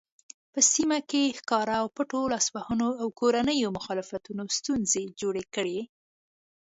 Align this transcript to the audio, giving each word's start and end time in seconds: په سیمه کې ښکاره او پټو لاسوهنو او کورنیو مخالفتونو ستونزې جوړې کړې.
په 0.53 0.59
سیمه 0.73 0.99
کې 1.09 1.35
ښکاره 1.39 1.75
او 1.81 1.87
پټو 1.95 2.21
لاسوهنو 2.33 2.89
او 3.01 3.07
کورنیو 3.19 3.75
مخالفتونو 3.77 4.43
ستونزې 4.57 5.03
جوړې 5.21 5.43
کړې. 5.55 5.79